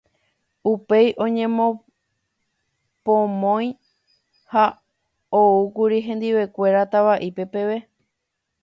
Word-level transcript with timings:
Upéi 0.69 1.07
oñepomoĩ 1.25 3.65
ha 4.53 4.65
oúkuri 5.41 5.99
hendivekuéra 6.09 6.85
tavaite 6.97 7.45
peve. 7.55 7.77